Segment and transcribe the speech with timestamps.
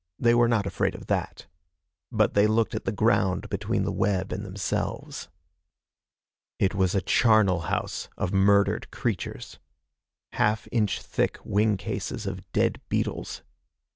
[0.17, 1.45] They were not afraid of that.
[2.11, 5.29] But they looked at the ground between the web and themselves.
[6.57, 9.59] It was a charnel house of murdered creatures.
[10.31, 13.43] Half inch thick wing cases of dead beetles.